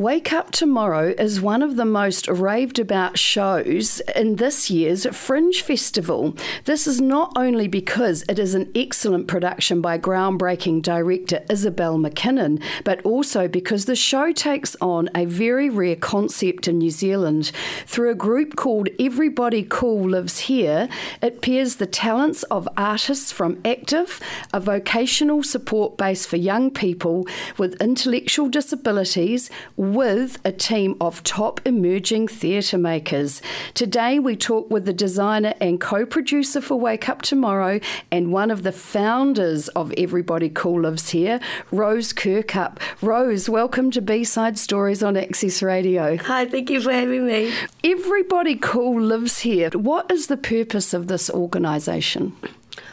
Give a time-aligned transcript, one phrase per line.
[0.00, 5.60] Wake Up Tomorrow is one of the most raved about shows in this year's Fringe
[5.60, 6.34] Festival.
[6.64, 12.62] This is not only because it is an excellent production by groundbreaking director Isabel McKinnon,
[12.82, 17.52] but also because the show takes on a very rare concept in New Zealand.
[17.84, 20.88] Through a group called Everybody Cool Lives Here,
[21.20, 24.18] it pairs the talents of artists from Active,
[24.54, 27.26] a vocational support base for young people
[27.58, 29.50] with intellectual disabilities
[29.94, 33.42] with a team of top emerging theatre makers.
[33.74, 38.50] Today we talk with the designer and co producer for Wake Up Tomorrow and one
[38.50, 42.78] of the founders of Everybody Cool Lives Here, Rose Kirkup.
[43.02, 46.16] Rose, welcome to B Side Stories on Access Radio.
[46.16, 47.52] Hi, thank you for having me.
[47.82, 49.70] Everybody Cool Lives Here.
[49.70, 52.36] What is the purpose of this organisation?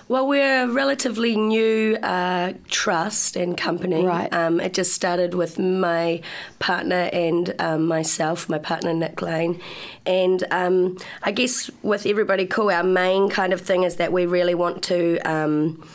[0.09, 4.05] Well, we're a relatively new uh, trust and company.
[4.05, 4.31] Right.
[4.31, 6.21] Um, it just started with my
[6.59, 9.59] partner and um, myself, my partner Nick Lane.
[10.05, 14.25] And um, I guess with Everybody Cool, our main kind of thing is that we
[14.25, 15.85] really want to um,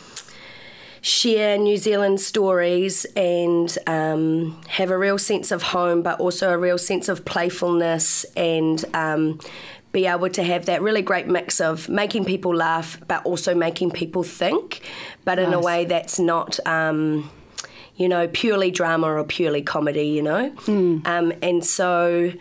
[1.01, 6.57] share New Zealand stories and um, have a real sense of home, but also a
[6.57, 9.39] real sense of playfulness and um,
[9.93, 13.91] be able to have that really great mix of making people laugh, but also making
[13.91, 14.81] people think,
[15.23, 16.59] but in a way that's not.
[16.67, 17.31] Um,
[17.95, 20.51] you know, purely drama or purely comedy, you know?
[21.05, 22.33] Um, and so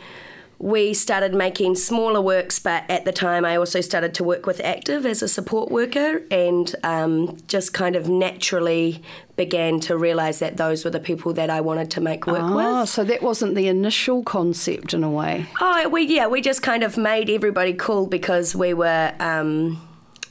[0.63, 4.61] we started making smaller works, but at the time I also started to work with
[4.61, 9.03] Active as a support worker and um, just kind of naturally
[9.35, 12.81] began to realise that those were the people that I wanted to make work Ah,
[12.83, 12.89] with.
[12.91, 15.47] so that wasn't the initial concept in a way.
[15.61, 19.13] Oh, we yeah, we just kind of made everybody cool because we were.
[19.19, 19.81] Um,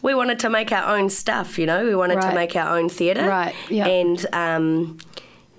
[0.04, 1.84] we wanted to make our own stuff, you know.
[1.86, 2.30] We wanted Right.
[2.30, 3.86] to make our own theatre, Right, yeah.
[3.86, 4.98] And um,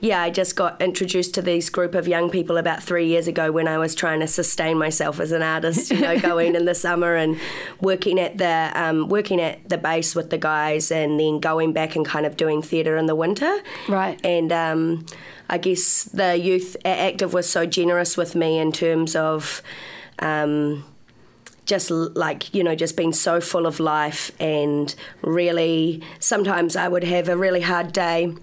[0.02, 3.52] yeah, I just got introduced to this group of young people about three years ago
[3.52, 5.92] when I was trying to sustain myself as an artist.
[5.92, 7.38] You know, going in the summer and
[7.80, 11.94] working at the um, working at the base with the guys, and then going back
[11.94, 13.60] and kind of doing theatre in the winter.
[13.88, 14.18] Right.
[14.26, 15.06] And um,
[15.48, 19.62] I guess the youth at Active was so generous with me in terms of.
[20.18, 20.84] Um,
[21.64, 27.04] just like you know just being so full of life and really sometimes i would
[27.04, 28.34] have a really hard day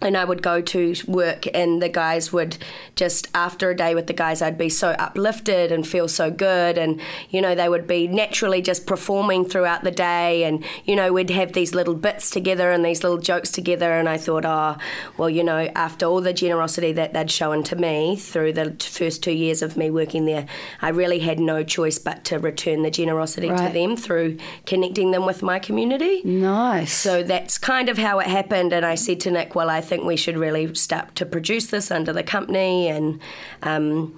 [0.00, 2.58] and I would go to work, and the guys would
[2.94, 6.78] just after a day with the guys, I'd be so uplifted and feel so good,
[6.78, 11.12] and you know they would be naturally just performing throughout the day, and you know
[11.12, 14.76] we'd have these little bits together and these little jokes together, and I thought, oh,
[15.16, 19.22] well, you know, after all the generosity that they'd shown to me through the first
[19.22, 20.46] two years of me working there,
[20.82, 25.26] I really had no choice but to return the generosity to them through connecting them
[25.26, 26.22] with my community.
[26.24, 26.92] Nice.
[26.92, 28.72] So that's kind of how it happened.
[28.72, 31.90] And I said to Nick, well, I think we should really start to produce this
[31.90, 32.88] under the company.
[32.88, 33.20] And
[33.62, 34.14] um,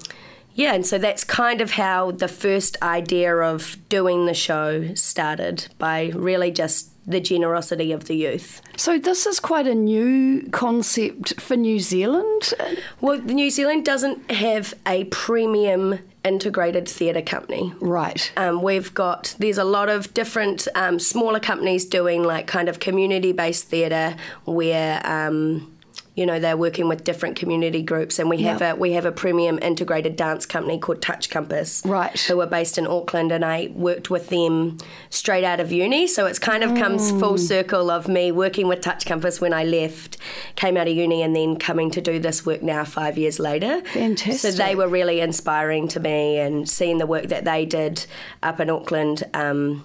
[0.58, 5.68] yeah, and so that's kind of how the first idea of doing the show started
[5.78, 8.60] by really just the generosity of the youth.
[8.76, 12.54] So this is quite a new concept for New Zealand.
[13.00, 17.72] Well, New Zealand doesn't have a premium integrated theatre company.
[17.78, 18.32] Right.
[18.36, 22.80] Um, we've got there's a lot of different um, smaller companies doing like kind of
[22.80, 25.72] community based theatre where um,
[26.18, 29.12] you know they're working with different community groups and we have a we have a
[29.12, 32.18] premium integrated dance company called Touch Compass Right.
[32.22, 34.78] who are based in Auckland and I worked with them
[35.10, 37.20] straight out of uni so it's kind of comes Mm.
[37.20, 40.16] full circle of me working with Touch Compass when I left
[40.56, 43.80] came out of uni and then coming to do this work now 5 years later
[43.92, 48.04] fantastic so they were really inspiring to me and seeing the work that they did
[48.42, 49.84] up in Auckland um,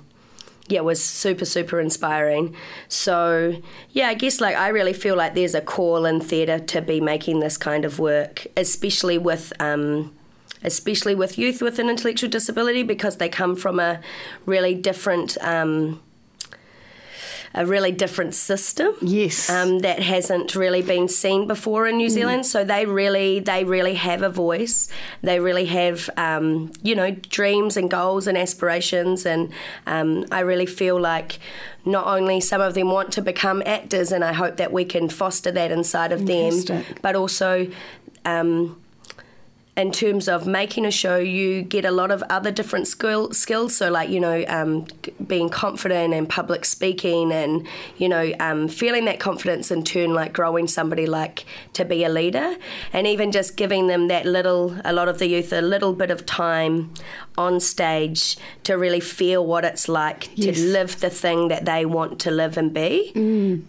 [0.68, 2.56] yeah was super super inspiring.
[2.88, 3.56] So
[3.92, 7.02] yeah I guess like I really feel like there's a call in theatre to be
[7.02, 10.14] making this kind of work especially with um,
[10.64, 14.00] especially with youth with an intellectual disability because they come from a
[14.46, 16.02] really different um,
[17.54, 19.50] a really different system Yes.
[19.50, 22.46] um, that hasn't really been seen before in New Zealand.
[22.46, 24.90] So they really, they really have a voice.
[25.22, 29.26] They really have, um, you know, dreams and goals and aspirations.
[29.26, 29.52] And
[29.86, 31.40] um, I really feel like
[31.86, 35.10] not only some of them want to become actors, and I hope that we can
[35.10, 37.68] foster that inside of them, but also.
[38.26, 38.80] Um,
[39.76, 43.76] in terms of making a show, you get a lot of other different skill, skills.
[43.76, 44.86] So, like, you know, um,
[45.26, 47.66] being confident and public speaking and,
[47.98, 52.10] you know, um, feeling that confidence in turn, like growing somebody like to be a
[52.10, 52.56] leader.
[52.92, 56.12] And even just giving them that little, a lot of the youth, a little bit
[56.12, 56.94] of time
[57.36, 60.58] on stage to really feel what it's like Yes.
[60.58, 63.12] to live the thing that they want to live and be.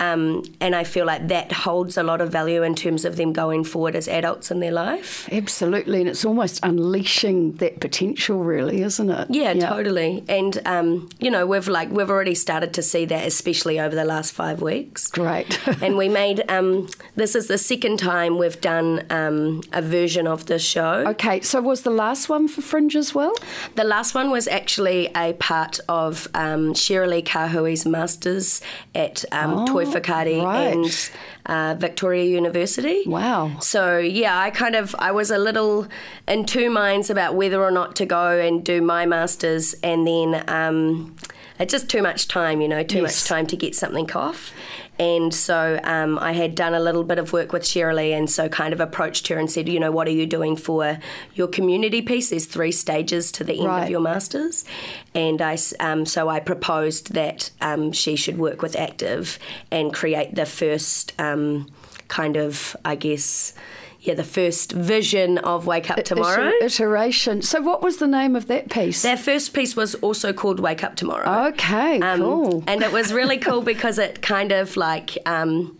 [0.00, 3.32] Um, and I feel like that holds a lot of value in terms of them
[3.32, 5.26] going forward as adults in their life.
[5.32, 5.94] Absolutely.
[5.94, 6.00] Absolutely.
[6.00, 9.29] And it's almost unleashing that potential, really, isn't it?
[9.31, 9.69] Yeah, yeah.
[9.69, 10.25] totally.
[10.29, 14.05] And um, you know, we've like we've already started to see that, especially over the
[14.05, 15.08] last five weeks.
[15.08, 15.58] Great.
[15.82, 20.46] and we made um, this is the second time we've done um, a version of
[20.46, 21.05] the show.
[21.08, 23.35] Okay, so was the last one for Fringe as well?
[23.75, 28.61] The last one was actually a part of um, Shirley Kahui's masters
[28.94, 30.73] at um, oh, Toi Whakaari right.
[30.73, 31.11] and
[31.46, 33.02] uh, Victoria University.
[33.06, 33.58] Wow.
[33.61, 35.87] So yeah, I kind of I was a little
[36.26, 40.44] in two minds about whether or not to go and do my masters, and then
[40.49, 41.17] um,
[41.58, 43.23] it's just too much time, you know, too yes.
[43.23, 44.52] much time to get something off.
[44.99, 48.49] And so um, I had done a little bit of work with Shirley, and so
[48.49, 50.99] kind of approached her and said, you know, what are you doing for
[51.35, 52.31] your community piece?
[52.31, 53.82] There's three stages to the end right.
[53.85, 54.64] of your masters,
[55.14, 59.38] and I um, so I proposed that um, she should work with Active
[59.70, 61.67] and create the first um,
[62.08, 63.55] kind of, I guess
[64.04, 66.52] yeah, the first vision of Wake Up Tomorrow.
[66.60, 67.40] Iteration.
[67.40, 69.02] So, what was the name of that piece?
[69.02, 71.48] That first piece was also called Wake Up Tomorrow.
[71.48, 72.64] Okay, um, cool.
[72.66, 75.16] And it was really cool because it kind of like.
[75.24, 75.78] Um,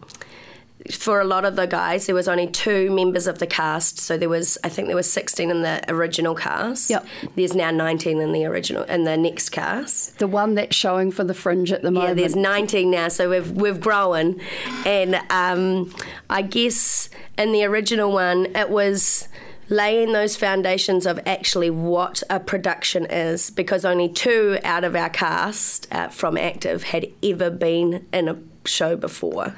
[0.91, 3.99] for a lot of the guys, there was only two members of the cast.
[3.99, 6.91] So there was, I think, there was sixteen in the original cast.
[6.91, 7.07] Yep.
[7.37, 10.19] There's now nineteen in the original in the next cast.
[10.19, 12.19] The one that's showing for the Fringe at the moment.
[12.19, 13.09] Yeah, there's nineteen now.
[13.09, 14.41] So we've we've grown,
[14.85, 15.95] and um,
[16.29, 17.09] I guess
[17.39, 19.29] in the original one, it was
[19.71, 25.09] laying those foundations of actually what a production is because only two out of our
[25.09, 29.57] cast uh, from Active had ever been in a show before.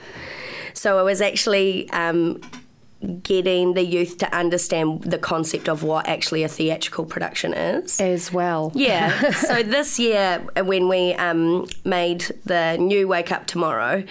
[0.77, 2.41] So it was actually um,
[3.23, 8.01] getting the youth to understand the concept of what actually a theatrical production is.
[8.01, 8.73] As well.
[8.75, 9.31] Yeah.
[9.33, 14.05] so this year, when we um, made the new Wake Up Tomorrow,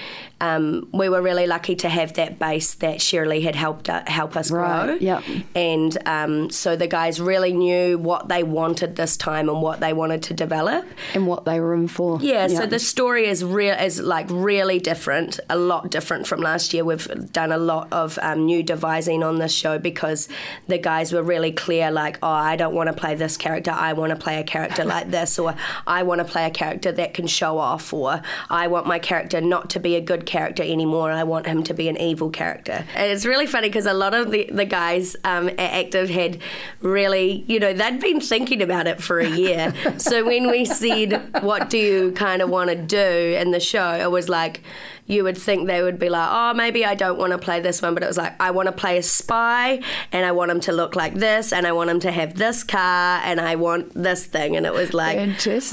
[0.46, 4.36] um, we were really lucky to have that base that Shirley had helped uh, help
[4.38, 4.96] us right, grow.
[4.96, 5.22] Yeah.
[5.56, 9.94] And um, so the guys really knew what they wanted this time and what they
[9.94, 12.20] wanted to develop and what they were in for.
[12.22, 12.48] Yeah.
[12.48, 16.86] So the story is real is like really different, a lot different from last year.
[16.86, 20.30] We've done a lot of um, new devising on this show because
[20.68, 23.72] the guys were really clear, like, oh, I don't want to play this character.
[23.72, 25.56] I want to play a character like this, or
[25.88, 29.42] I want to play a character that can show off, or I want my character
[29.42, 31.12] not to be a good character anymore.
[31.12, 32.86] I want him to be an evil character.
[32.96, 36.40] And it's really funny because a lot of the, the guys um, at Active had
[36.82, 39.74] really, you know, they'd been thinking about it for a year.
[39.98, 42.98] so when we said, what do you kind of want to do
[43.40, 44.62] in the show, it was like,
[45.08, 47.82] you would think they would be like, oh, maybe I don't want to play this
[47.82, 49.80] one, but it was like, I want to play a spy
[50.12, 52.64] and I want him to look like this and I want him to have this
[52.64, 54.56] car and I want this thing.
[54.56, 55.18] And it was like,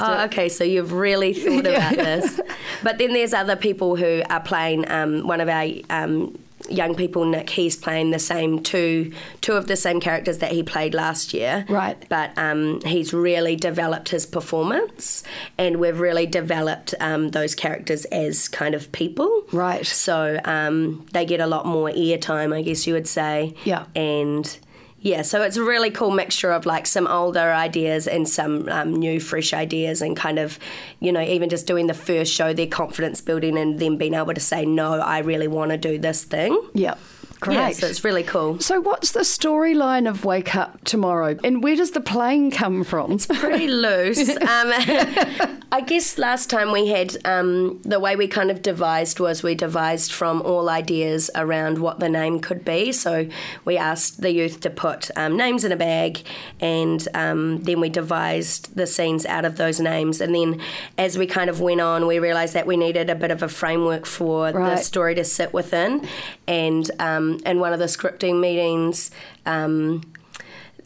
[0.00, 2.40] oh, okay, so you've really thought about this.
[2.82, 6.38] But then there's other people who are playing um, one of our um,
[6.73, 10.63] young people, Nick, he's playing the same two two of the same characters that he
[10.63, 11.65] played last year.
[11.69, 12.03] Right.
[12.09, 15.23] But um, he's really developed his performance,
[15.59, 19.45] and we've really developed um, those characters as kind of people.
[19.53, 19.87] Right.
[19.87, 23.55] So um, they get a lot more airtime, I guess you would say.
[23.65, 23.87] Yeah.
[23.95, 24.59] And
[25.02, 28.94] yeah, so it's a really cool mixture of like some older ideas and some um,
[28.94, 30.60] new, fresh ideas, and kind of,
[31.00, 34.32] you know, even just doing the first show, their confidence building, and then being able
[34.32, 36.56] to say, no, I really want to do this thing.
[36.72, 36.94] Yeah.
[37.43, 37.55] Great.
[37.56, 38.61] Yeah, so it's really cool.
[38.61, 43.11] So, what's the storyline of Wake Up Tomorrow, and where does the plane come from?
[43.11, 44.28] It's pretty loose.
[44.28, 44.38] um,
[45.73, 49.57] I guess last time we had um, the way we kind of devised was we
[49.57, 52.93] devised from all ideas around what the name could be.
[52.93, 53.26] So
[53.64, 56.23] we asked the youth to put um, names in a bag,
[56.61, 60.21] and um, then we devised the scenes out of those names.
[60.21, 60.61] And then
[60.97, 63.49] as we kind of went on, we realised that we needed a bit of a
[63.49, 64.55] framework for right.
[64.55, 66.07] the story to sit within,
[66.47, 66.88] and
[67.35, 69.11] um, in one of the scripting meetings,
[69.47, 70.03] um,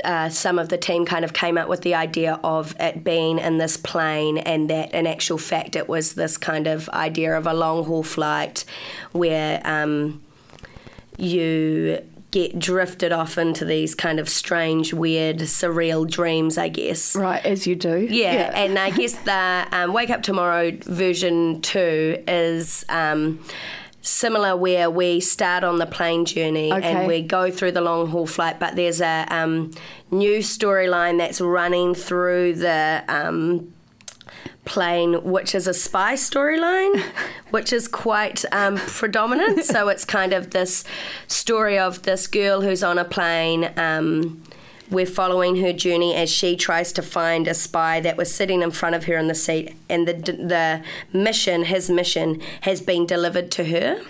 [0.05, 3.39] uh, some of the team kind of came up with the idea of it being
[3.39, 7.47] in this plane, and that in actual fact it was this kind of idea of
[7.47, 8.65] a long haul flight
[9.13, 10.23] where um,
[11.17, 17.17] you get drifted off into these kind of strange, weird, surreal dreams, I guess.
[17.17, 18.01] Right, as you do.
[18.11, 18.53] Yeah, yeah.
[18.55, 22.85] and I guess the um, Wake Up Tomorrow version two is.
[22.89, 23.43] Um,
[24.07, 26.93] similar where we start on the plane journey okay.
[26.93, 29.73] and we go through the long haul flight, but there's a um,
[30.11, 33.73] new storyline that's running through the um,
[34.65, 37.03] plane, which is a spy storyline,
[37.51, 39.65] which is quite um, predominant.
[39.65, 40.85] so it's kind of this
[41.27, 43.73] story of this girl who's on a plane.
[43.77, 44.43] Um,
[44.91, 48.71] we're following her journey as she tries to find a spy that was sitting in
[48.71, 53.51] front of her in the seat, and the the mission, his mission, has been delivered
[53.53, 54.01] to her.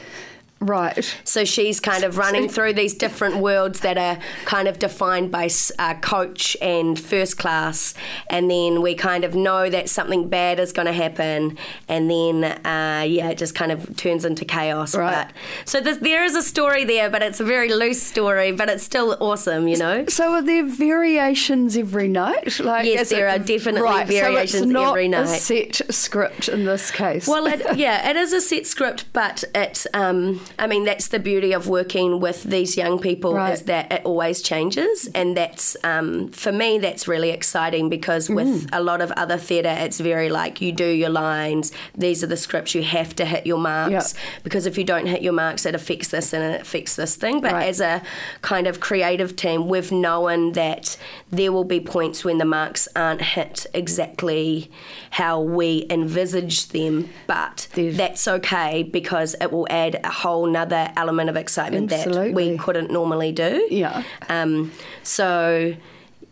[0.59, 1.17] Right.
[1.25, 5.51] So she's kind of running through these different worlds that are kind of defined by
[5.79, 7.93] uh, coach and first class,
[8.31, 11.59] and then we kind of know that something bad is going to happen,
[11.89, 14.95] and then uh, yeah, it just kind of turns into chaos.
[14.97, 15.27] Right.
[15.27, 15.35] But,
[15.69, 19.69] so there's, a story there, but it's a very loose story, but it's still awesome,
[19.69, 20.07] you know.
[20.07, 22.59] So are there variations every night?
[22.61, 26.49] Like Yes, there it- are definitely right, variations so it's not every A set script
[26.49, 27.29] in this case.
[27.29, 29.87] Well, it, yeah, it is a set script, but it.
[29.93, 33.53] Um, I mean, that's the beauty of working with these young people Right.
[33.53, 38.35] is that it always changes, and that's um, for me that's really exciting because Mm.
[38.37, 41.73] with a lot of other theatre, it's very like you do your lines.
[41.97, 44.21] These are the scripts you have to hit your marks Yeah.
[44.43, 47.41] because if you don't hit your marks, it affects this and it affects this thing.
[47.41, 47.69] But Right.
[47.69, 48.03] as a
[48.43, 50.97] kind of creative team, we've known that
[51.31, 54.71] there will be points when the marks aren't hit exactly
[55.11, 60.93] how we envisage them, but There's- that's okay because it will add a whole nother
[60.97, 63.67] element of excitement that we couldn't normally do.
[63.71, 64.03] Yeah.
[64.29, 65.75] Um, so.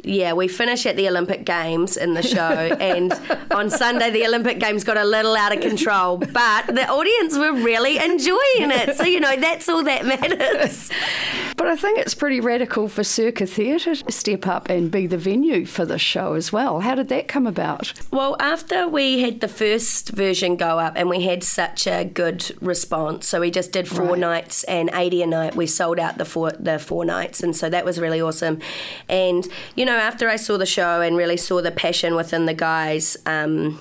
[0.04, 3.12] Yeah, we finish at the Olympic Games in the show, and
[3.50, 7.52] on Sunday the Olympic Games got a little out of control, but the audience were
[7.54, 8.96] really enjoying it.
[8.96, 10.90] So you know that's all that matters.
[11.56, 15.16] But I think it's pretty radical for Circa Theatre to step up and be the
[15.16, 16.80] venue for the show as well.
[16.80, 17.92] How did that come about?
[18.10, 22.50] Well, after we had the first version go up and we had such a good
[22.60, 24.18] response, so we just did four Right.
[24.18, 25.54] nights and 80 a night.
[25.54, 28.58] We sold out the four the four nights, and so that was really awesome.
[29.08, 29.46] And
[29.76, 33.16] you know, after I saw the show and really saw the passion within the guys.
[33.26, 33.80] Um,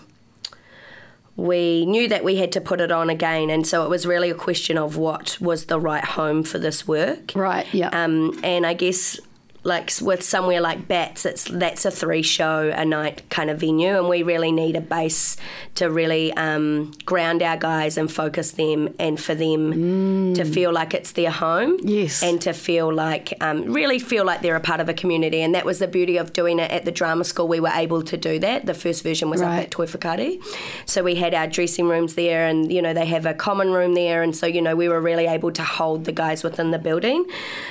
[1.36, 4.30] we knew that we had to put it on again, and so it was really
[4.30, 7.32] a question of what was the right home for this work.
[7.36, 7.90] Right, yeah.
[7.90, 9.20] Um, and I guess
[9.64, 13.98] like with somewhere like Bats, it's that's a three show a night kind of venue,
[13.98, 15.38] and we really need a base
[15.76, 20.94] to really um, ground our guys and focus them, and for them to feel like
[20.94, 21.78] it's their home.
[21.82, 22.22] Yes.
[22.24, 25.56] and to feel like um, really feel like they're a part of a community, and
[25.56, 27.48] that was the beauty of doing it at the drama school.
[27.48, 28.66] We were able to do that.
[28.66, 29.58] The first version was Right.
[29.60, 30.38] up at Toi.
[30.86, 33.94] So we had our dressing rooms there, and you know they have a common room
[33.94, 36.80] there, and so you know we were really able to hold the guys within the
[36.80, 37.26] building.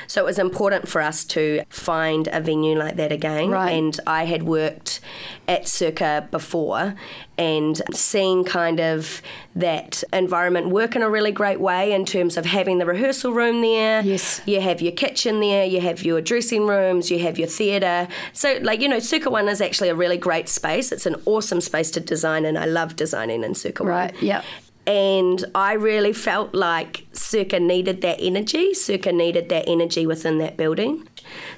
[0.07, 3.51] So it was important for us to find a venue like that again.
[3.51, 3.73] Right.
[3.73, 5.01] And I had worked
[5.49, 6.95] at Circa before,
[7.37, 9.21] and seeing kind of
[9.57, 13.61] that environment work in a really great way in terms of having the rehearsal room
[13.61, 14.03] there.
[14.03, 14.41] Yes.
[14.47, 18.07] You have your kitchen there, you have your dressing rooms, you have your theatre.
[18.33, 20.93] So, like, you know, Circa One is actually a really great space.
[20.93, 23.91] It's an awesome space to design, and I love designing in Circa One.
[23.91, 24.43] Right, yeah.
[24.85, 28.75] And I really felt like Circa needed that energy.
[28.75, 31.07] Circa needed that energy within that building.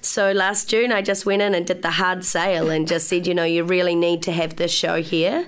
[0.00, 3.26] So last June, I just went in and did the hard sale and just said,
[3.26, 5.46] you know, you really need to have this show here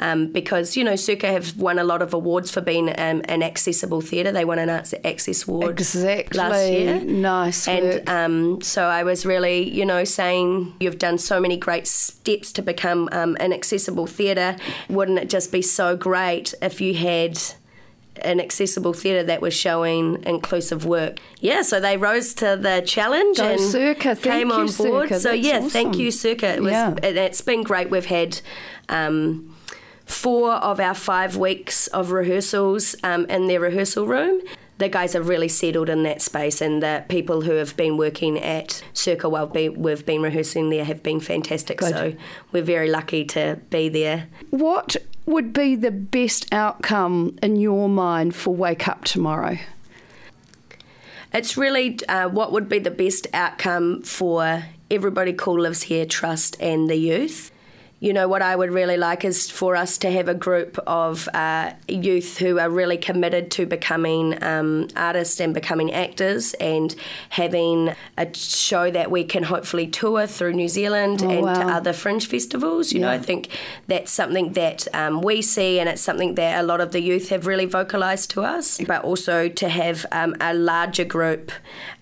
[0.00, 3.42] um, because, you know, Circa have won a lot of awards for being um, an
[3.42, 4.32] accessible theatre.
[4.32, 6.38] They won an Arts Access Award Exactly.
[6.38, 7.00] last year.
[7.00, 11.86] Nice And um, so I was really, you know, saying you've done so many great
[11.86, 14.56] steps to become um, an accessible theatre.
[14.88, 17.38] Wouldn't it just be so great if you had
[18.22, 21.18] an accessible theatre that was showing inclusive work?
[21.40, 24.14] Yeah, so they rose to the challenge Go and Circa.
[24.14, 25.08] Thank came you, on board.
[25.08, 25.20] Circa.
[25.20, 26.54] So That's yeah, thank you, Circa.
[26.54, 26.94] It was, Yeah.
[27.02, 27.90] it, it's been great.
[27.90, 28.40] We've had.
[28.88, 29.54] Um,
[30.06, 34.40] Four of our five weeks of rehearsals um, in their rehearsal room
[34.78, 38.38] the guys have really settled in that space, and the people who have been working
[38.38, 41.78] at Circa while be, we've been rehearsing there have been fantastic.
[41.78, 41.90] Good.
[41.90, 42.14] So
[42.52, 44.28] we're very lucky to be there.
[44.50, 49.58] What would be the best outcome in your mind for Wake Up Tomorrow?
[51.34, 56.56] It's really uh, what would be the best outcome for everybody cool lives here, trust,
[56.60, 57.50] and the youth.
[58.00, 61.28] You know, what I would really like is for us to have a group of
[61.34, 66.94] uh, youth who are really committed to becoming um, artists and becoming actors and
[67.30, 71.76] having a show that we can hopefully tour through New Zealand Oh, and to wow.
[71.76, 72.92] other fringe festivals.
[72.92, 73.48] You know, I think
[73.88, 77.30] that's something that um, we see and it's something that a lot of the youth
[77.30, 81.50] have really vocalised to us, but also to have um, a larger group,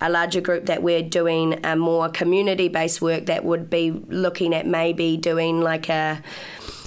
[0.02, 4.66] a larger group that we're doing a more community-based work that would be looking at
[4.66, 6.22] maybe doing like a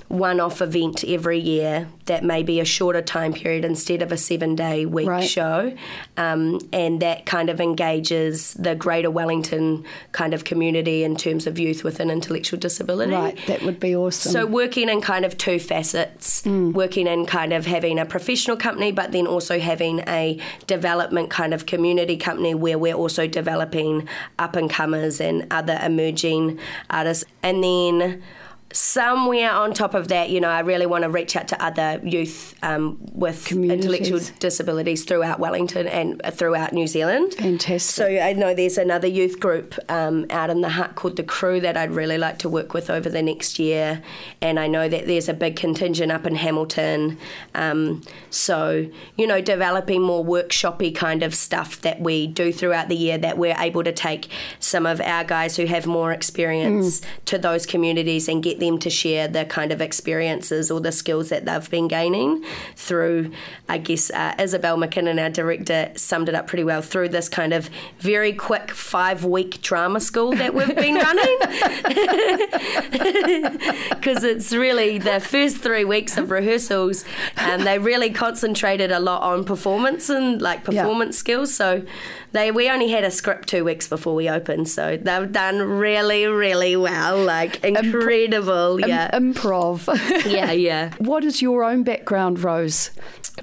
[0.07, 4.83] one-off event every year that may be a shorter time period instead of a seven-day
[4.87, 5.23] week Right.
[5.23, 5.71] show,
[6.17, 11.59] um, and that kind of engages the Greater Wellington kind of community in terms of
[11.59, 13.11] youth with an intellectual disability.
[13.13, 14.31] Right, that would be awesome.
[14.31, 16.73] So working in kind of two facets, Mm.
[16.73, 21.53] working in kind of having a professional company, but then also having a development kind
[21.53, 26.57] of community company where we're also developing up and comers and other emerging
[26.89, 28.23] artists, and then
[28.71, 31.99] somewhere on top of that, you know, I really want to reach out to other
[32.03, 37.33] youth um, with intellectual disabilities throughout Wellington and throughout New Zealand.
[37.33, 37.81] Fantastic.
[37.81, 41.59] So I know there's another youth group um, out in the Hutt called the Crew
[41.61, 44.03] that I'd really like to work with over the next year,
[44.41, 47.17] and I know that there's a big contingent up in Hamilton.
[47.55, 52.95] Um, so you know, developing more workshoppy kind of stuff that we do throughout the
[52.95, 57.05] year that we're able to take some of our guys who have more experience mm.
[57.25, 61.29] to those communities and get them to share the kind of experiences or the skills
[61.29, 62.43] that they've been gaining
[62.75, 63.31] through,
[63.67, 67.53] I guess, uh, Isabel McKinnon, our director, summed it up pretty well through this kind
[67.53, 71.37] of very quick five week drama school that we've been running.
[73.89, 77.03] Because it's really the first three weeks of rehearsals,
[77.35, 81.19] and they really concentrated a lot on performance and like performance yeah.
[81.19, 81.53] skills.
[81.53, 81.83] So
[82.31, 86.25] they we only had a script two weeks before we opened, so they've done really,
[86.27, 87.23] really well.
[87.23, 89.11] Like incredible, Impro- yeah.
[89.11, 90.25] improv.
[90.31, 90.93] yeah, yeah.
[90.97, 92.91] What is your own background, Rose?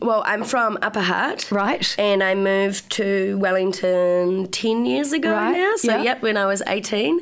[0.02, 1.50] Well, I'm from Upper Hutt.
[1.50, 1.94] Right.
[1.98, 5.52] And I moved to Wellington 10 years ago right.
[5.52, 5.72] now.
[5.76, 6.02] So, yeah.
[6.02, 7.20] yep, when I was 18.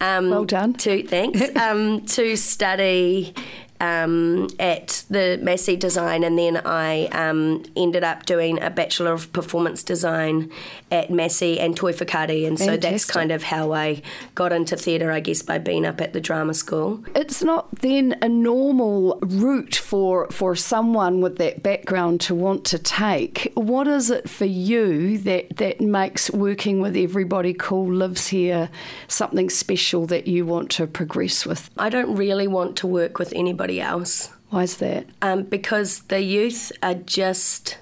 [0.00, 0.74] Um, well done.
[0.74, 1.40] To, thanks.
[1.56, 3.34] um, to study
[3.80, 9.32] um, at the Massey Design, and then I um, ended up doing a Bachelor of
[9.32, 10.50] Performance Design
[10.90, 12.90] at Massey and Whakaari, and so Fantastic.
[12.90, 14.02] that's kind of how I
[14.34, 17.02] got into theatre, I guess, by being up at the drama school.
[17.14, 22.78] It's not then a normal route for for someone with that background to want to
[22.78, 23.52] take.
[23.54, 28.70] What is it for you that that makes working with everybody cool lives here
[29.08, 31.70] something special that you want to progress with?
[31.76, 34.32] I don't really want to work with anybody else.
[34.50, 35.06] Why is that?
[35.22, 37.78] Um, because the youth are just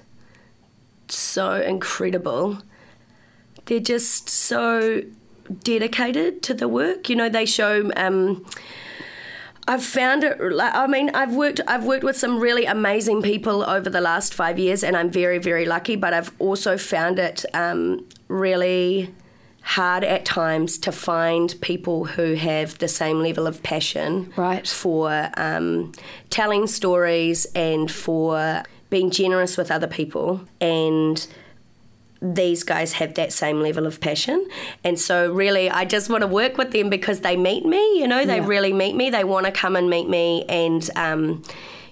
[1.07, 2.59] so incredible
[3.65, 5.01] they're just so
[5.63, 7.09] dedicated to the work.
[7.09, 7.91] You know, they show.
[7.95, 8.45] Um,
[9.67, 10.37] I've found it.
[10.39, 11.61] I mean, I've worked.
[11.67, 15.39] I've worked with some really amazing people over the last five years, and I'm very,
[15.39, 15.95] very lucky.
[15.95, 19.13] But I've also found it um, really
[19.65, 24.67] hard at times to find people who have the same level of passion right.
[24.67, 25.91] for um,
[26.29, 31.27] telling stories and for being generous with other people and
[32.21, 34.47] these guys have that same level of passion.
[34.83, 38.07] And so, really, I just want to work with them because they meet me, you
[38.07, 38.47] know, they yeah.
[38.47, 39.09] really meet me.
[39.09, 41.43] They want to come and meet me, and, um,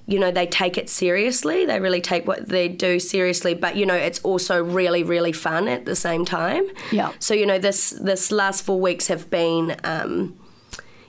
[0.05, 1.65] you know, they take it seriously.
[1.65, 5.67] They really take what they do seriously, but, you know, it's also really, really fun
[5.67, 6.65] at the same time.
[6.91, 7.13] Yeah.
[7.19, 9.75] So, you know, this, this last four weeks have been.
[9.83, 10.37] Um,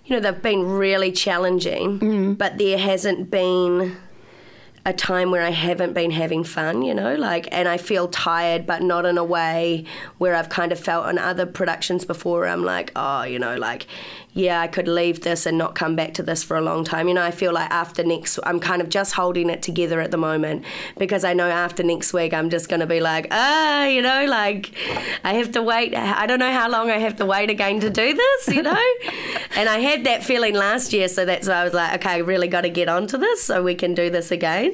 [0.07, 2.39] you know, they've been really challenging, mm.
[2.39, 3.97] but there hasn't been
[4.85, 8.67] a time where I haven't been having fun, you know, like, and I feel tired,
[8.67, 9.87] but not in a way
[10.19, 13.87] where I've kind of felt on other productions before I'm like, oh, you know, like,
[14.35, 17.07] yeah, I could leave this and not come back to this for a long time.
[17.07, 20.11] You know, I feel like after next, I'm kind of just holding it together at
[20.11, 20.65] the moment
[20.99, 24.27] because I know after next week, I'm just going to be like, ah, you know,
[24.27, 24.73] like,
[25.23, 25.95] I have to wait.
[25.95, 28.85] I don't know how long I have to wait again to do this, you know?
[29.57, 32.19] and I had that feeling last year, so that's why I was like, okay, I
[32.19, 34.73] really got to get onto this so we can do this again.